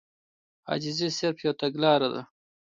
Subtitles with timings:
[0.69, 2.21] عاجزي صرف يوه تګلاره ده.